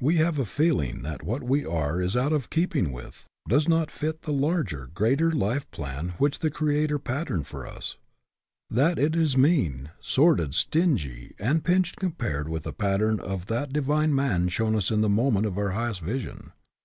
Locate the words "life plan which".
5.32-6.38